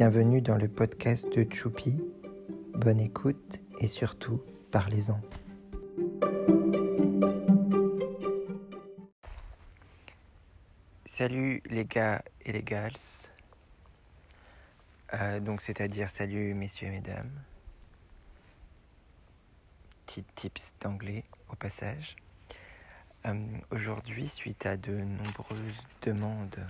Bienvenue 0.00 0.40
dans 0.40 0.56
le 0.56 0.66
podcast 0.66 1.26
de 1.28 1.46
Choupi. 1.52 2.02
Bonne 2.72 2.98
écoute 2.98 3.60
et 3.80 3.86
surtout, 3.86 4.42
parlez-en. 4.70 5.20
Salut 11.04 11.62
les 11.66 11.84
gars 11.84 12.24
et 12.46 12.52
les 12.52 12.62
gals. 12.62 12.94
Euh, 15.12 15.38
donc 15.38 15.60
c'est-à-dire 15.60 16.08
salut 16.08 16.54
messieurs 16.54 16.86
et 16.88 16.92
mesdames. 16.92 17.30
Petit 20.06 20.24
tips 20.34 20.72
d'anglais 20.80 21.24
au 21.50 21.56
passage. 21.56 22.16
Euh, 23.26 23.34
aujourd'hui, 23.70 24.28
suite 24.28 24.64
à 24.64 24.78
de 24.78 24.92
nombreuses 24.92 25.84
demandes 26.00 26.66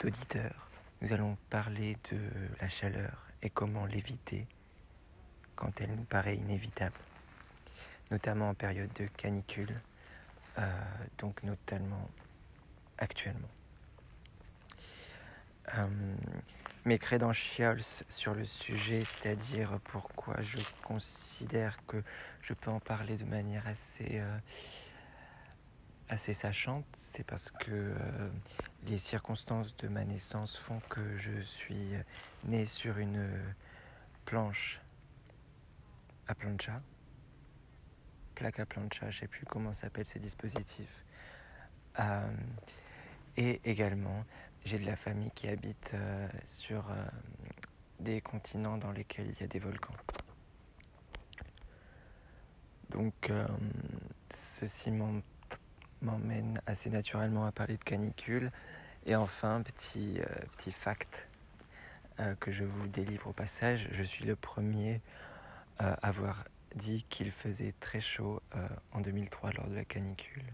d'auditeurs, 0.00 0.69
nous 1.00 1.12
allons 1.12 1.36
parler 1.48 1.96
de 2.10 2.18
la 2.60 2.68
chaleur 2.68 3.26
et 3.42 3.50
comment 3.50 3.86
l'éviter 3.86 4.46
quand 5.56 5.80
elle 5.80 5.94
nous 5.94 6.04
paraît 6.04 6.36
inévitable, 6.36 6.98
notamment 8.10 8.50
en 8.50 8.54
période 8.54 8.92
de 8.94 9.06
canicule, 9.16 9.74
euh, 10.58 10.62
donc 11.18 11.42
notamment 11.42 12.08
actuellement. 12.98 13.48
Euh, 15.76 15.86
mes 16.84 16.98
credentials 16.98 17.82
sur 18.08 18.34
le 18.34 18.44
sujet, 18.44 19.04
c'est-à-dire 19.04 19.78
pourquoi 19.84 20.40
je 20.42 20.58
considère 20.82 21.78
que 21.86 22.02
je 22.42 22.54
peux 22.54 22.70
en 22.70 22.80
parler 22.80 23.16
de 23.16 23.24
manière 23.24 23.64
assez 23.66 24.20
assez 26.10 26.34
sachante, 26.34 26.84
c'est 26.98 27.24
parce 27.24 27.50
que 27.50 27.70
euh, 27.70 28.30
les 28.86 28.98
circonstances 28.98 29.76
de 29.76 29.86
ma 29.86 30.04
naissance 30.04 30.56
font 30.56 30.80
que 30.88 31.16
je 31.18 31.40
suis 31.40 31.92
né 32.44 32.66
sur 32.66 32.98
une 32.98 33.30
planche 34.24 34.80
à 36.26 36.34
plancha, 36.34 36.76
plaque 38.34 38.58
à 38.58 38.66
plancha, 38.66 39.10
je 39.10 39.16
ne 39.16 39.20
sais 39.20 39.28
plus 39.28 39.46
comment 39.46 39.72
s'appellent 39.72 40.06
ces 40.06 40.18
dispositifs. 40.18 41.04
Euh, 42.00 42.36
et 43.36 43.60
également, 43.64 44.24
j'ai 44.64 44.78
de 44.78 44.86
la 44.86 44.96
famille 44.96 45.30
qui 45.30 45.46
habite 45.46 45.92
euh, 45.94 46.28
sur 46.44 46.84
des 48.00 48.20
continents 48.20 48.78
dans 48.78 48.90
lesquels 48.90 49.28
il 49.28 49.40
y 49.40 49.44
a 49.44 49.46
des 49.46 49.60
volcans. 49.60 49.94
Donc, 52.90 53.30
ceci 54.30 54.90
m'ont 54.90 55.22
m'emmène 56.02 56.60
assez 56.66 56.90
naturellement 56.90 57.46
à 57.46 57.52
parler 57.52 57.76
de 57.76 57.84
canicule. 57.84 58.50
Et 59.06 59.16
enfin, 59.16 59.62
petit, 59.62 60.20
euh, 60.20 60.24
petit 60.56 60.72
fact 60.72 61.26
euh, 62.18 62.34
que 62.40 62.52
je 62.52 62.64
vous 62.64 62.86
délivre 62.88 63.28
au 63.28 63.32
passage, 63.32 63.88
je 63.92 64.02
suis 64.02 64.24
le 64.24 64.36
premier 64.36 65.00
à 65.78 65.94
avoir 66.06 66.44
dit 66.74 67.06
qu'il 67.08 67.30
faisait 67.30 67.74
très 67.80 68.00
chaud 68.00 68.42
euh, 68.54 68.68
en 68.92 69.00
2003 69.00 69.52
lors 69.52 69.68
de 69.68 69.74
la 69.74 69.84
canicule, 69.84 70.44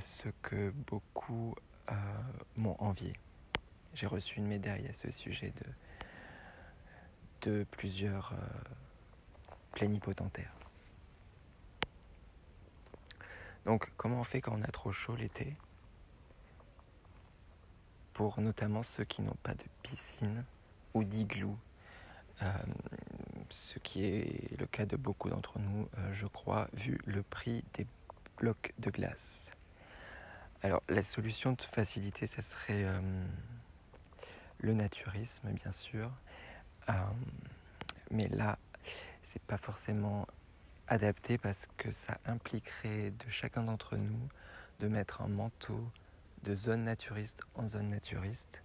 ce 0.00 0.28
que 0.42 0.70
beaucoup 0.86 1.56
m'ont 2.56 2.76
envié. 2.78 3.14
J'ai 3.94 4.06
reçu 4.06 4.38
une 4.38 4.46
médaille 4.46 4.86
à 4.86 4.92
ce 4.92 5.10
sujet 5.10 5.52
de, 7.42 7.50
de 7.50 7.64
plusieurs 7.64 8.32
plénipotentaires. 9.72 10.61
Donc 13.64 13.92
comment 13.96 14.20
on 14.20 14.24
fait 14.24 14.40
quand 14.40 14.54
on 14.58 14.62
a 14.62 14.68
trop 14.68 14.92
chaud 14.92 15.14
l'été 15.14 15.56
Pour 18.12 18.40
notamment 18.40 18.82
ceux 18.82 19.04
qui 19.04 19.22
n'ont 19.22 19.36
pas 19.42 19.54
de 19.54 19.64
piscine 19.82 20.44
ou 20.94 21.04
d'igloo, 21.04 21.56
euh, 22.42 22.52
ce 23.50 23.78
qui 23.78 24.04
est 24.04 24.58
le 24.58 24.66
cas 24.66 24.84
de 24.86 24.96
beaucoup 24.96 25.30
d'entre 25.30 25.58
nous, 25.58 25.88
euh, 25.98 26.12
je 26.12 26.26
crois, 26.26 26.68
vu 26.74 26.98
le 27.06 27.22
prix 27.22 27.64
des 27.74 27.86
blocs 28.38 28.72
de 28.78 28.90
glace. 28.90 29.52
Alors 30.62 30.82
la 30.88 31.02
solution 31.02 31.52
de 31.52 31.62
facilité, 31.62 32.26
ce 32.26 32.42
serait 32.42 32.84
euh, 32.84 33.00
le 34.58 34.74
naturisme, 34.74 35.50
bien 35.50 35.72
sûr. 35.72 36.10
mais 38.10 38.28
là, 38.28 38.58
c'est 39.22 39.42
pas 39.42 39.56
forcément 39.56 40.26
adapté 40.92 41.38
parce 41.38 41.66
que 41.78 41.90
ça 41.90 42.18
impliquerait 42.26 43.10
de 43.12 43.30
chacun 43.30 43.62
d'entre 43.62 43.96
nous 43.96 44.28
de 44.78 44.88
mettre 44.88 45.22
un 45.22 45.28
manteau 45.28 45.80
de 46.44 46.54
zone 46.54 46.84
naturiste 46.84 47.42
en 47.54 47.66
zone 47.66 47.88
naturiste, 47.88 48.62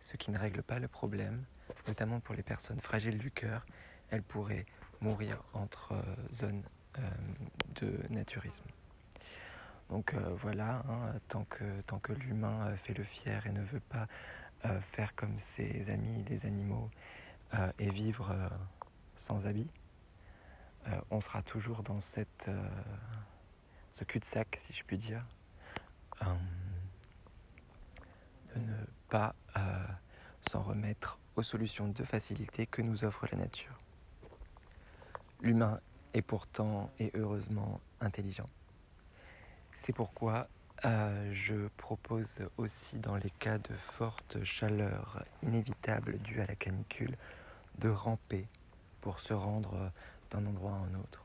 ce 0.00 0.16
qui 0.16 0.30
ne 0.30 0.38
règle 0.38 0.62
pas 0.62 0.78
le 0.78 0.88
problème, 0.88 1.44
notamment 1.86 2.18
pour 2.20 2.34
les 2.34 2.42
personnes 2.42 2.80
fragiles 2.80 3.18
du 3.18 3.30
cœur, 3.30 3.66
elles 4.10 4.22
pourraient 4.22 4.64
mourir 5.02 5.42
entre 5.52 5.92
euh, 5.92 6.02
zones 6.32 6.62
euh, 6.98 7.02
de 7.80 7.92
naturisme. 8.08 8.64
Donc 9.90 10.14
euh, 10.14 10.30
voilà, 10.36 10.82
hein, 10.88 11.12
tant 11.28 11.44
que, 11.44 11.82
tant 11.82 11.98
que 11.98 12.14
l'humain 12.14 12.74
fait 12.76 12.94
le 12.94 13.04
fier 13.04 13.46
et 13.46 13.52
ne 13.52 13.62
veut 13.62 13.80
pas 13.80 14.06
faire 14.92 15.14
comme 15.14 15.38
ses 15.38 15.88
amis 15.88 16.22
les 16.28 16.44
animaux 16.44 16.90
et 17.78 17.88
vivre 17.90 18.50
sans 19.16 19.46
habits, 19.46 19.70
euh, 20.86 21.00
on 21.10 21.20
sera 21.20 21.42
toujours 21.42 21.82
dans 21.82 22.00
cette, 22.00 22.46
euh, 22.48 22.68
ce 23.94 24.04
cul-de-sac, 24.04 24.58
si 24.60 24.72
je 24.72 24.82
puis 24.84 24.98
dire, 24.98 25.22
euh, 26.22 26.26
de 28.54 28.60
ne 28.60 28.84
pas 29.08 29.34
s'en 30.50 30.62
remettre 30.62 31.18
aux 31.36 31.42
solutions 31.42 31.88
de 31.88 32.02
facilité 32.02 32.66
que 32.66 32.80
nous 32.80 33.04
offre 33.04 33.26
la 33.30 33.38
nature. 33.38 33.78
L'humain 35.42 35.80
est 36.14 36.22
pourtant 36.22 36.90
et 36.98 37.10
heureusement 37.14 37.80
intelligent. 38.00 38.46
C'est 39.74 39.92
pourquoi 39.92 40.48
je 40.82 41.68
propose 41.76 42.40
aussi 42.56 42.98
dans 42.98 43.16
les 43.16 43.30
cas 43.30 43.58
de 43.58 43.74
forte 43.74 44.42
chaleur 44.44 45.24
inévitable 45.42 46.18
due 46.18 46.40
à 46.40 46.46
la 46.46 46.54
canicule 46.54 47.16
de 47.78 47.90
ramper 47.90 48.46
pour 49.02 49.20
se 49.20 49.34
rendre 49.34 49.92
d'un 50.30 50.46
endroit 50.46 50.72
à 50.72 50.76
un 50.76 50.94
autre, 50.94 51.24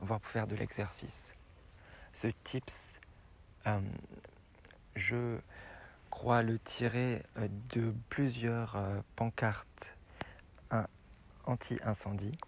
voire 0.00 0.20
pour 0.20 0.30
faire 0.30 0.46
de 0.46 0.56
l'exercice. 0.56 1.34
Ce 2.14 2.28
tips, 2.44 2.98
euh, 3.66 3.80
je 4.96 5.38
crois 6.10 6.42
le 6.42 6.58
tirer 6.58 7.22
euh, 7.38 7.48
de 7.70 7.94
plusieurs 8.08 8.76
euh, 8.76 9.00
pancartes 9.16 9.96
anti-incendie 11.44 12.38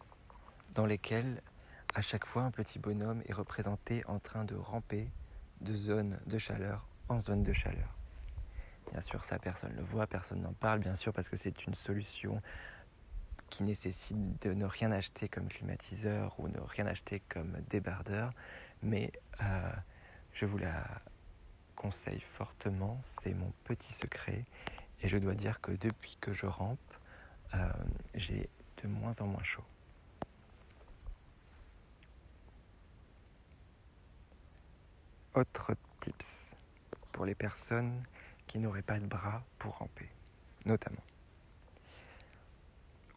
dans 0.75 0.87
lesquelles 0.87 1.43
à 1.97 2.01
chaque 2.01 2.25
fois 2.27 2.43
un 2.43 2.53
petit 2.53 2.79
bonhomme 2.79 3.23
est 3.27 3.33
représenté 3.33 4.05
en 4.07 4.21
train 4.21 4.45
de 4.45 4.55
ramper 4.55 5.09
de 5.61 5.75
zone 5.75 6.21
de 6.27 6.39
chaleur 6.39 6.87
en 7.09 7.21
zone 7.21 7.43
de 7.43 7.53
chaleur. 7.53 7.89
Bien 8.91 9.01
sûr, 9.01 9.25
ça 9.25 9.39
personne 9.39 9.73
ne 9.73 9.79
le 9.79 9.83
voit, 9.83 10.07
personne 10.07 10.43
n'en 10.43 10.53
parle, 10.53 10.79
bien 10.79 10.95
sûr, 10.95 11.13
parce 11.13 11.29
que 11.29 11.37
c'est 11.37 11.67
une 11.67 11.75
solution 11.75 12.41
qui 13.55 13.63
nécessite 13.63 14.43
de 14.43 14.53
ne 14.53 14.65
rien 14.65 14.91
acheter 14.91 15.29
comme 15.29 15.47
climatiseur 15.47 16.35
ou 16.41 16.49
ne 16.49 16.59
rien 16.59 16.87
acheter 16.87 17.21
comme 17.29 17.53
débardeur, 17.71 18.31
mais 18.83 19.13
euh, 19.43 19.71
je 20.33 20.45
vous 20.45 20.59
la 20.59 20.85
conseille 21.77 22.19
fortement, 22.19 23.01
c'est 23.23 23.33
mon 23.33 23.53
petit 23.63 23.93
secret, 23.93 24.45
et 25.03 25.09
je 25.09 25.19
dois 25.19 25.35
dire 25.35 25.61
que 25.61 25.71
depuis 25.71 26.17
que 26.21 26.33
je 26.33 26.47
rampe, 26.47 26.81
euh, 27.55 27.69
j'ai 28.15 28.49
de 28.83 28.89
moins 28.89 29.21
en 29.21 29.29
moins 29.29 29.45
chaud. 29.45 29.65
Autre 35.35 35.77
tips 36.01 36.57
pour 37.13 37.25
les 37.25 37.37
personnes 37.37 38.03
qui 38.49 38.59
n'auraient 38.59 38.83
pas 38.83 38.99
de 38.99 39.07
bras 39.07 39.45
pour 39.61 39.79
ramper, 39.79 40.09
notamment 40.65 41.03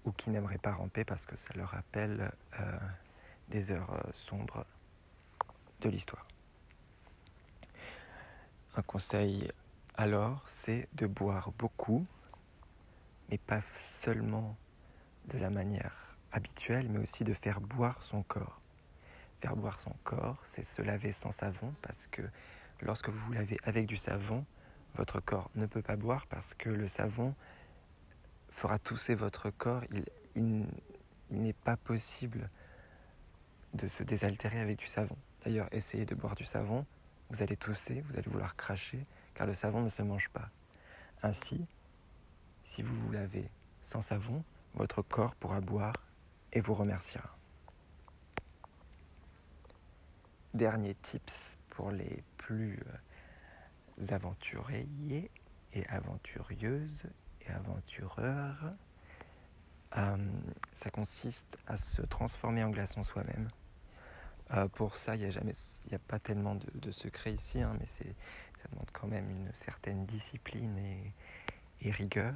ou 0.08 0.14
qui 0.14 0.30
n'aimeraient 0.30 0.58
pas 0.58 0.74
ramper 0.74 1.04
parce 1.04 1.26
que 1.26 1.36
ça 1.36 1.54
leur 1.56 1.70
rappelle 1.70 2.32
euh, 2.60 2.78
des 3.50 3.72
heures 3.72 3.94
euh, 3.94 4.10
sombres 4.14 4.66
de 5.82 5.90
l'histoire. 5.90 6.26
Un 8.78 8.82
conseil 8.84 9.52
alors, 9.96 10.44
c'est 10.48 10.88
de 10.94 11.08
boire 11.08 11.52
beaucoup, 11.58 12.06
mais 13.30 13.38
pas 13.38 13.62
seulement 13.74 14.56
de 15.26 15.40
la 15.40 15.50
manière 15.50 16.16
habituelle, 16.32 16.88
mais 16.90 17.00
aussi 17.00 17.24
de 17.24 17.34
faire 17.34 17.60
boire 17.60 18.02
son 18.04 18.22
corps. 18.24 18.62
Faire 19.42 19.56
boire 19.56 19.82
son 19.82 19.94
corps, 20.04 20.38
c'est 20.44 20.64
se 20.64 20.82
laver 20.82 21.12
sans 21.12 21.32
savon, 21.32 21.74
parce 21.82 22.08
que 22.08 22.22
lorsque 22.82 23.10
vous 23.10 23.20
vous 23.26 23.34
lavez 23.34 23.58
avec 23.64 23.88
du 23.88 23.98
savon, 23.98 24.46
votre 24.96 25.20
corps 25.20 25.50
ne 25.56 25.66
peut 25.66 25.82
pas 25.82 25.96
boire 25.96 26.28
parce 26.28 26.54
que 26.54 26.70
le 26.70 26.88
savon 26.88 27.36
fera 28.58 28.80
tousser 28.80 29.14
votre 29.14 29.52
corps. 29.52 29.84
Il, 30.36 30.66
n'est 31.30 31.54
pas 31.54 31.76
possible 31.76 32.48
de 33.74 33.88
se 33.88 34.02
désaltérer 34.02 34.62
avec 34.62 34.80
du 34.80 34.88
savon. 34.88 35.18
D'ailleurs, 35.44 35.68
essayez 35.72 36.06
de 36.06 36.16
boire 36.16 36.36
du 36.36 36.46
savon, 36.46 36.86
vous 37.30 37.44
allez 37.44 37.58
tousser, 37.58 38.02
vous 38.08 38.18
allez 38.18 38.30
vouloir 38.30 38.56
cracher, 38.56 39.04
car 39.36 39.46
le 39.46 39.54
savon 39.54 39.82
ne 39.82 39.90
se 39.90 40.02
mange 40.02 40.30
pas. 40.30 40.50
Ainsi, 41.22 41.66
si 42.64 42.82
vous 42.82 42.96
vous 42.96 43.12
lavez 43.12 43.50
Sans 43.82 44.02
savon, 44.02 44.44
votre 44.74 45.02
corps 45.02 45.36
pourra 45.36 45.60
boire 45.60 45.94
et 46.54 46.62
vous 46.62 46.74
remerciera. 46.74 47.38
Dernier 50.54 50.96
tips 50.96 51.58
pour 51.70 51.92
les 51.92 52.24
plus 52.38 52.80
euh, 54.00 54.16
aventuriers 54.16 55.30
et 55.74 55.86
aventurieuses 55.88 57.08
et 57.50 57.54
aventureurs. 57.54 58.72
Euh, 59.98 60.18
ça 60.74 60.90
consiste 60.90 61.58
à 61.66 61.78
se 61.78 62.02
transformer 62.02 62.64
en 62.64 62.70
glaçon 62.70 63.04
soi-même. 63.04 63.48
Euh, 64.52 64.68
pour 64.68 64.96
ça, 64.96 65.16
il 65.16 65.28
n'y 65.28 65.36
a, 65.36 65.96
a 65.96 66.00
pas 66.00 66.20
tellement 66.20 66.56
de, 66.56 66.66
de 66.76 66.92
secret 66.92 67.34
ici, 67.34 67.62
hein, 67.62 67.76
mais 67.80 67.86
ça 67.86 68.04
demande 68.72 68.90
quand 68.92 69.08
même 69.08 69.30
une 69.30 69.52
certaine 69.54 70.06
discipline 70.06 70.78
et, 70.78 71.92
rigueur. 71.92 72.34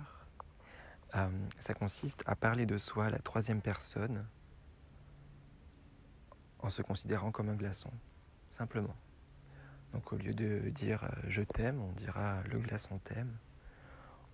Euh, 1.15 1.29
ça 1.59 1.73
consiste 1.73 2.23
à 2.25 2.35
parler 2.35 2.65
de 2.65 2.77
soi 2.77 3.07
à 3.07 3.09
la 3.09 3.19
troisième 3.19 3.61
personne 3.61 4.25
en 6.59 6.69
se 6.69 6.81
considérant 6.81 7.31
comme 7.31 7.49
un 7.49 7.55
glaçon, 7.55 7.91
simplement. 8.51 8.95
Donc 9.93 10.13
au 10.13 10.15
lieu 10.15 10.33
de 10.33 10.69
dire 10.69 11.09
je 11.27 11.41
t'aime, 11.41 11.81
on 11.81 11.91
dira 11.93 12.41
le 12.43 12.59
glaçon 12.59 12.97
t'aime. 12.99 13.35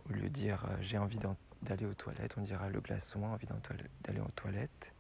Au 0.10 0.14
lieu 0.14 0.24
de 0.24 0.28
dire 0.30 0.66
j'ai 0.82 0.98
envie 0.98 1.20
d'aller 1.62 1.86
aux 1.86 1.94
toilettes, 1.94 2.36
on 2.38 2.42
dira 2.42 2.70
le 2.70 2.80
glaçon 2.80 3.26
a 3.26 3.30
envie 3.30 3.48
d'aller 4.04 4.20
aux 4.20 4.32
toilettes. 4.36 4.94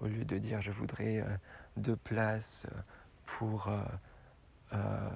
Au 0.00 0.06
lieu 0.06 0.24
de 0.24 0.38
dire 0.38 0.60
je 0.60 0.70
voudrais 0.70 1.20
euh, 1.20 1.36
deux 1.76 1.96
places 1.96 2.66
euh, 2.66 2.80
pour 3.26 3.70
euh, 4.72 5.08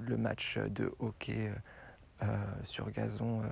le 0.00 0.16
match 0.16 0.58
de 0.58 0.92
hockey 0.98 1.52
sur 2.64 2.90
gazon 2.90 3.42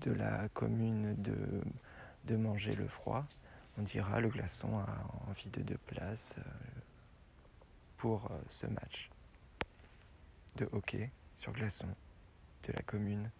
de 0.00 0.10
la 0.10 0.48
commune 0.48 1.14
de, 1.22 1.36
de 2.24 2.36
manger 2.36 2.74
le 2.74 2.88
froid, 2.88 3.24
on 3.78 3.82
dira 3.82 4.20
le 4.20 4.28
glaçon 4.28 4.78
a 4.78 4.86
envie 5.28 5.50
de 5.50 5.60
deux 5.62 5.78
places 5.86 6.36
pour 7.96 8.28
ce 8.48 8.66
match 8.66 9.10
de 10.56 10.68
hockey 10.72 11.10
sur 11.36 11.52
glaçon 11.52 11.86
de 12.66 12.72
la 12.72 12.82
commune 12.82 13.30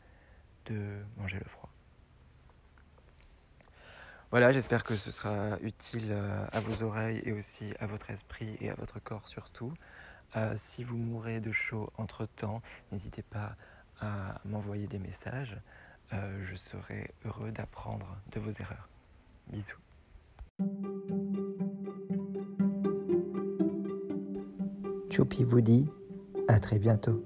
de 0.67 0.99
manger 1.17 1.39
le 1.39 1.49
froid. 1.49 1.71
Voilà, 4.31 4.53
j'espère 4.53 4.83
que 4.83 4.97
ce 4.97 5.13
sera 5.13 5.59
utile 5.61 6.09
euh, 6.11 6.45
à 6.51 6.59
vos 6.59 6.83
oreilles 6.83 7.23
et 7.25 7.33
aussi 7.33 7.73
à 7.79 7.87
votre 7.87 8.11
esprit 8.11 8.57
et 8.61 8.69
à 8.69 8.75
votre 8.75 9.01
corps 9.01 9.29
surtout. 9.29 9.73
Euh, 10.37 10.55
si 10.57 10.83
vous 10.83 10.97
mourrez 10.97 11.41
de 11.41 11.53
chaud 11.53 11.89
entre-temps, 11.99 12.61
n'hésitez 12.91 13.23
pas 13.23 13.55
à 14.01 14.41
m'envoyer 14.45 14.89
des 14.89 14.99
messages. 14.99 15.57
Euh, 16.13 16.45
je 16.45 16.57
serai 16.57 17.11
heureux 17.25 17.53
d'apprendre 17.53 18.17
de 18.33 18.41
vos 18.41 18.51
erreurs. 18.51 18.89
Bisous. 19.49 19.79
Choupi 25.11 25.45
vous 25.45 25.61
dit 25.61 25.89
à 26.49 26.59
très 26.59 26.81
bientôt. 26.81 27.25